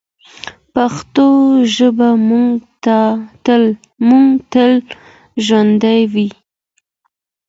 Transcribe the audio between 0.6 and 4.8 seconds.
پښتو ژبه مو تل